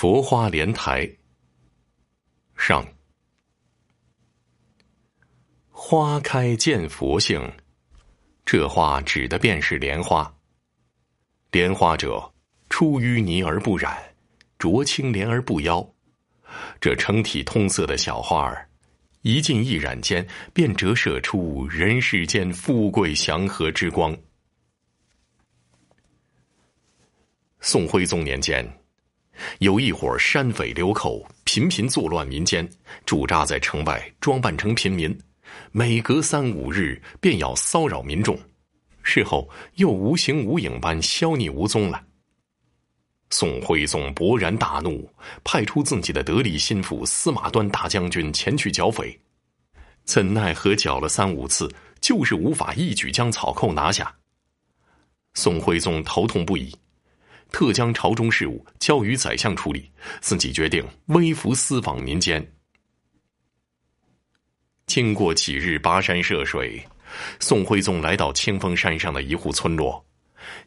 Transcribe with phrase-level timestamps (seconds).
[0.00, 1.10] 佛花莲台
[2.56, 2.86] 上，
[5.72, 7.52] 花开见佛性，
[8.46, 10.32] 这花指的便是莲花。
[11.50, 12.32] 莲花者，
[12.70, 14.14] 出淤泥而不染，
[14.56, 15.84] 濯清涟而不妖。
[16.80, 18.70] 这成体通色的小花儿，
[19.22, 20.24] 一浸一染间，
[20.54, 24.16] 便折射出人世间富贵祥和之光。
[27.58, 28.77] 宋徽宗年间。
[29.58, 32.68] 有一伙山匪流寇，频频作乱民间，
[33.06, 35.16] 驻扎在城外，装扮成平民，
[35.72, 38.38] 每隔三五日便要骚扰民众，
[39.02, 42.02] 事后又无形无影般消匿无踪了。
[43.30, 45.10] 宋徽宗勃然大怒，
[45.44, 49.18] 派出自己的得力心腹司马端大将军前去剿匪，
[50.04, 51.70] 怎奈何剿了三五次，
[52.00, 54.14] 就是无法一举将草寇拿下。
[55.34, 56.74] 宋徽宗头痛不已。
[57.50, 62.46] 特将朝中事务交于宰相处理，自己决定微服私访民间。
[64.86, 66.82] 经过几日跋山涉水，
[67.40, 70.02] 宋徽宗来到清风山上的一户村落，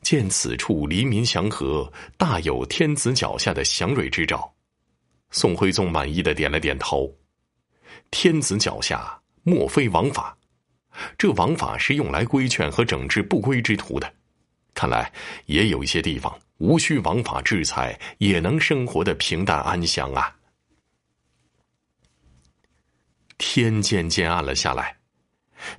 [0.02, 4.54] 见此处黎民祥和，大有天子脚下的祥瑞之兆。
[5.32, 7.12] 宋徽宗满意的点了点头。
[8.12, 10.38] 天子脚下，莫非王法？
[11.18, 14.14] 这王法是用来规劝和整治不规之徒的。
[14.74, 15.12] 看来
[15.46, 16.38] 也有一些地方。
[16.62, 20.38] 无需王法制裁，也能生活的平淡安详啊！
[23.40, 24.96] 天渐渐暗了下来，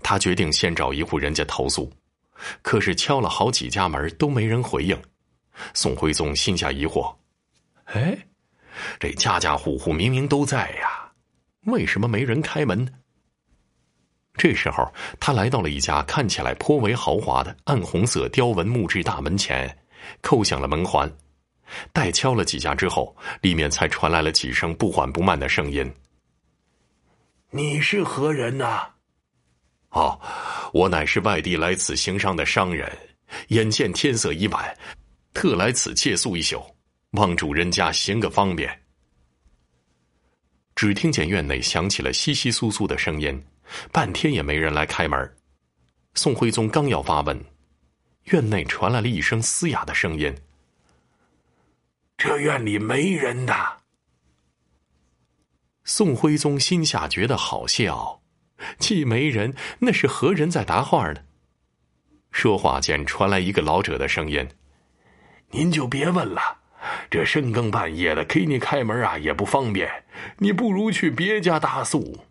[0.03, 1.89] 他决定先找一户人家投诉，
[2.63, 5.01] 可是敲了好几家门都没人回应。
[5.73, 7.15] 宋徽宗心下疑惑：
[7.85, 8.19] 哎，
[8.99, 11.13] 这家家户户明明都在呀，
[11.67, 12.93] 为什么没人开门？
[14.35, 19.79] 这时候，他来到了一家看起来颇为豪华的暗红色雕纹木质大门前。
[20.23, 21.11] 叩响了门环，
[21.93, 25.93] 待敲了几下之后，里面才传来了几声不缓不慢的声音
[27.51, 28.89] ：“你是何人呐
[29.91, 30.21] ？”“哦，
[30.73, 32.91] 我乃是外地来此行商的商人，
[33.49, 34.77] 眼见天色已晚，
[35.35, 36.63] 特来此借宿一宿，
[37.13, 38.79] 望主人家行个方便。”
[40.75, 43.45] 只听见院内响起了窸窸窣窣的声音，
[43.93, 45.37] 半天也没人来开门。
[46.15, 47.52] 宋徽宗刚要发问。
[48.25, 50.35] 院内传来了一声嘶哑的声音
[52.17, 53.83] ：“这院里没人的。”
[55.85, 58.23] 宋徽宗心下觉得好笑，
[58.79, 61.23] 既没人，那是何人在答话呢？
[62.31, 64.49] 说话间传来一个老者的声音
[65.51, 66.61] ：“您就别问了，
[67.11, 70.05] 这深更半夜的给你开门啊，也不方便。
[70.39, 72.25] 你不如去别家大宿。”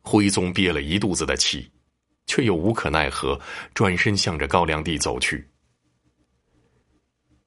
[0.00, 1.72] 徽宗憋了一肚子的气。
[2.26, 3.40] 却又无可奈何，
[3.74, 5.48] 转身向着高粱地走去。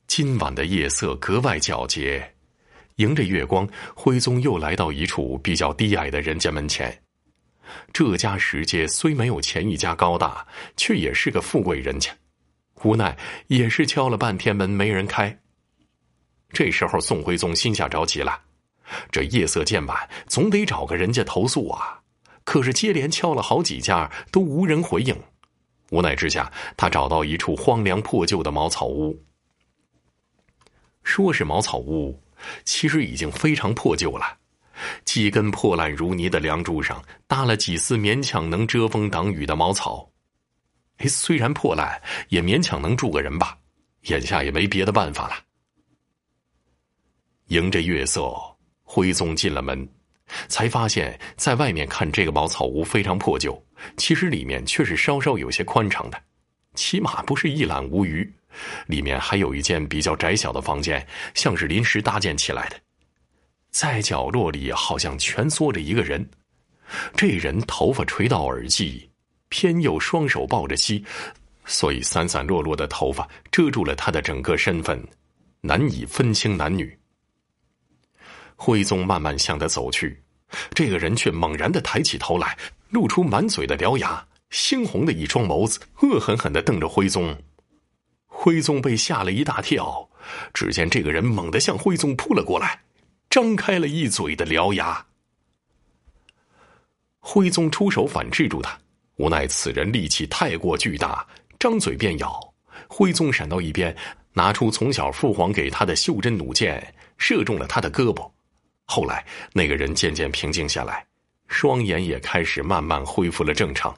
[0.07, 2.35] 今晚的夜色格外皎洁，
[2.95, 7.03] 迎着月光，徽宗又来到一处比较低矮的人家门前。
[7.91, 12.09] 这家石阶虽没有前一家高大，却也是个富贵人家。
[12.83, 13.17] 无奈
[13.47, 15.37] 也是敲了半天门没人开。
[16.53, 18.39] 这时候，宋徽宗心下着急了，
[19.11, 22.01] 这夜色渐晚，总得找个人家投诉啊。
[22.47, 25.13] 可是接连敲了好几家，都无人回应。
[25.91, 29.21] 无奈之下，他找到一处荒凉破旧的茅草屋。
[31.03, 32.23] 说是茅草屋，
[32.63, 34.37] 其实已经非常破旧了。
[35.03, 40.09] 几根破烂如泥的梁柱上搭了几丝勉强能遮风挡雨的茅草。
[40.99, 43.57] 哎，虽然破烂，也勉强能住个人吧。
[44.03, 45.35] 眼下也没别的办法了。
[47.47, 48.33] 迎着月色，
[48.83, 49.96] 徽宗进了门。
[50.47, 53.61] 才发现，在外面看这个茅草屋非常破旧，
[53.97, 56.21] 其实里面却是稍稍有些宽敞的，
[56.75, 58.29] 起码不是一览无余。
[58.87, 61.05] 里面还有一间比较窄小的房间，
[61.35, 62.75] 像是临时搭建起来的。
[63.69, 66.27] 在角落里好像蜷缩着一个人，
[67.15, 69.07] 这人头发垂到耳际，
[69.49, 71.05] 偏又双手抱着膝，
[71.65, 74.99] 所以散散落落的头发遮住了他的整个身份，
[75.61, 76.97] 难以分清男女。
[78.55, 80.19] 徽宗慢慢向他走去，
[80.77, 82.55] 这个人却猛然的抬起头来，
[82.91, 87.35] 露出满嘴的獠牙，猩红的一双眸子恶狠狠的瞪着徽宗。
[88.27, 90.07] 徽宗被吓了一大跳，
[90.53, 92.79] 只见这个人猛地向徽宗扑了过来，
[93.27, 95.03] 张开了一嘴的獠牙。
[97.17, 98.77] 徽宗出手反制住他，
[99.15, 101.25] 无奈此人力气太过巨大，
[101.57, 102.39] 张嘴便咬。
[102.87, 103.97] 徽宗闪到一边，
[104.33, 108.29] 拿出从小父皇给他的袖珍弩箭，射中了他的胳膊。
[108.87, 109.23] 后来，
[109.53, 111.05] 那个人渐渐平静下来，
[111.47, 113.95] 双眼也开始慢慢恢复了正常。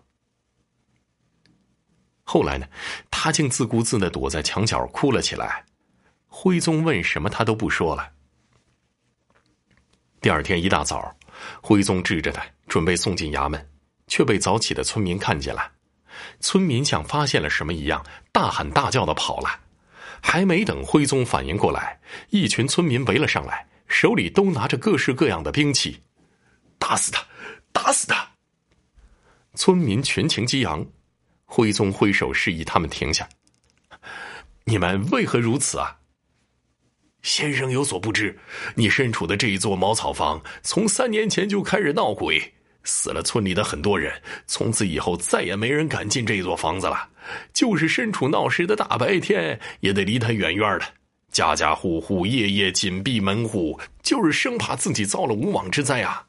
[2.23, 2.67] 后来呢，
[3.09, 5.63] 他竟自顾自的躲在墙角哭了起来。
[6.27, 8.11] 徽宗问什么，他都不说了。
[10.21, 11.15] 第二天一大早，
[11.61, 13.69] 徽宗支着他准备送进衙门，
[14.07, 15.71] 却被早起的村民看见了。
[16.39, 19.61] 村民像发现了什么一样，大喊大叫的跑了。
[20.21, 22.01] 还没等徽宗反应过来，
[22.31, 26.01] 一群村民围了上来，手里都拿着各式各样的兵器。
[26.77, 27.21] 打死他！
[27.73, 28.29] 打死他！
[29.55, 30.85] 村民群情激昂，
[31.45, 33.27] 徽宗挥手示意他们停下。
[34.63, 35.97] 你们为何如此啊？
[37.21, 38.39] 先生有所不知，
[38.75, 42.53] 你身处的这一座茅草房，从三年前就开始闹鬼。
[42.85, 47.09] 死了村里的很多人，从此以后再也没人敢进这座房子了。
[47.51, 50.85] 就是身处闹市的大白天，也得离他远远的。
[51.31, 56.25] 家家户户夜夜紧闭门户，就是生怕自己遭了无妄之灾啊！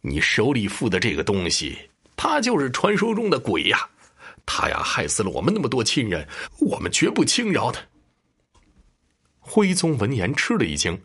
[0.00, 3.88] 你手里附的这个东西，他就是传说中的鬼呀！
[4.46, 6.26] 他呀，害死了我们那么多亲人，
[6.60, 7.80] 我们绝不轻饶他。
[9.40, 10.98] 徽宗闻言吃了一惊，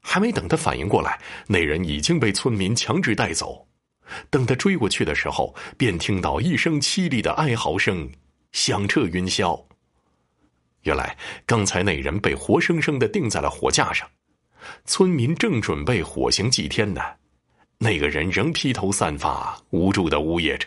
[0.00, 3.66] 还没等他反应过来，那人已经被村民强制带走。
[4.30, 8.08] 等他追过去的时候，便听到一声凄厉的哀嚎声
[8.52, 9.60] 响彻云霄。
[10.84, 14.08] 原来刚才那人被活生生的钉在了火架上，
[14.86, 17.02] 村民正准备火刑祭天呢，
[17.78, 20.66] 那个人仍披头散发，无助的呜咽着：“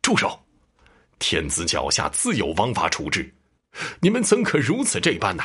[0.00, 0.38] 住手！
[1.18, 3.32] 天子脚下自有王法处置，
[4.00, 5.44] 你们怎可如此这般呢？”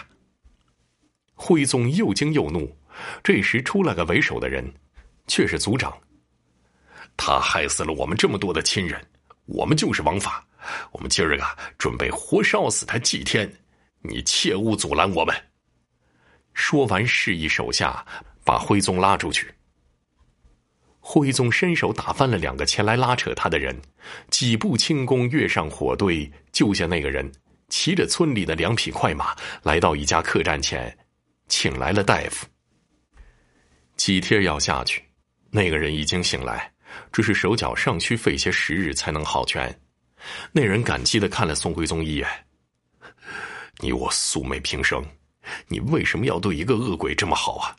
[1.36, 2.76] 徽宗又惊又怒，
[3.24, 4.74] 这时出来个为首的人，
[5.28, 5.96] 却是族长。
[7.16, 9.00] 他害死了我们这么多的亲人，
[9.46, 10.47] 我们就是王法，
[10.92, 11.44] 我们今儿个
[11.78, 13.52] 准备活烧死他祭天，
[14.02, 15.36] 你切勿阻拦我们。
[16.54, 18.06] 说完，示意手下
[18.44, 19.54] 把徽宗拉出去。
[21.00, 23.80] 徽宗伸手打翻了两个前来拉扯他的人，
[24.30, 27.32] 几步轻功跃上火堆，救下那个人，
[27.70, 30.98] 骑着村里的两匹快马，来到一家客栈前，
[31.48, 32.46] 请来了大夫。
[33.96, 35.04] 几天药下去，
[35.50, 36.74] 那个人已经醒来。
[37.12, 39.74] 只是手脚尚需费些时日才能好全。
[40.52, 42.28] 那人感激的看了宋徽宗一眼
[43.80, 45.06] ：“你我素昧平生，
[45.68, 47.76] 你为什么要对一个恶鬼这么好啊？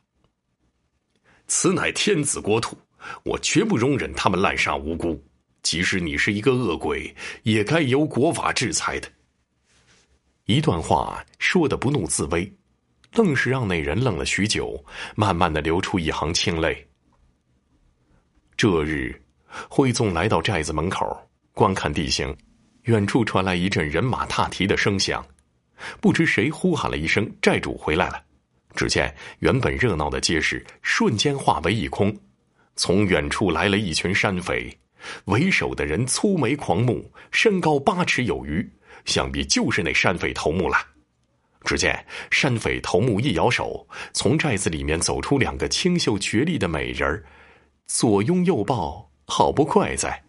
[1.46, 2.76] 此乃天子国土，
[3.24, 5.22] 我绝不容忍他们滥杀无辜。
[5.62, 9.10] 即使你是一个恶鬼，也该由国法制裁的。”
[10.46, 12.50] 一段话说的不怒自威，
[13.12, 14.82] 愣是让那人愣了许久，
[15.14, 16.88] 慢慢的流出一行清泪。
[18.56, 19.20] 这日，
[19.68, 22.36] 徽宗来到寨子门口观看地形，
[22.82, 25.26] 远处传来一阵人马踏蹄的声响，
[26.00, 28.22] 不知谁呼喊了一声：“寨主回来了！”
[28.76, 32.16] 只见原本热闹的街市瞬间化为一空，
[32.76, 34.78] 从远处来了一群山匪，
[35.24, 38.70] 为首的人粗眉狂目，身高八尺有余，
[39.04, 40.76] 想必就是那山匪头目了。
[41.64, 47.24] 只见山匪头目一摇手，从寨子里面走出两个清秀绝丽的美人儿。
[47.88, 50.22] 左拥右抱，好不快哉！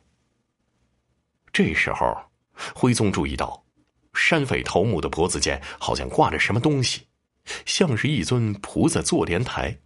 [1.61, 2.17] 这时候，
[2.73, 3.65] 徽宗注意到，
[4.13, 7.01] 山匪头目的脖子间好像挂着什么东西，
[7.65, 9.77] 像是一尊菩萨坐莲台。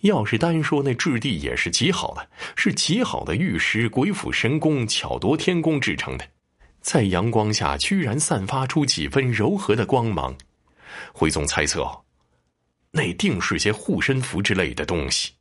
[0.00, 6.26] 要是单说那质地也是极好的，是极好的玉石鬼斧神工巧夺天工制成的，
[6.82, 10.36] 在阳光下居然散发出几分柔和的光芒。
[11.14, 12.04] 徽宗猜测，
[12.90, 15.32] 那定是些护身符之类的东西。